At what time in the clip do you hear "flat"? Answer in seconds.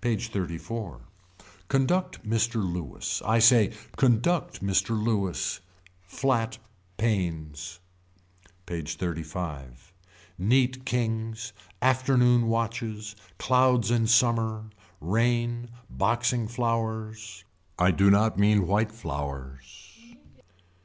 6.04-6.58